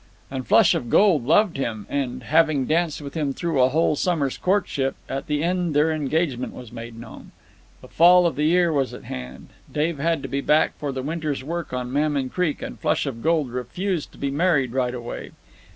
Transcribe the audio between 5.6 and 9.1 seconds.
their engagement was made known. The fall of the year was at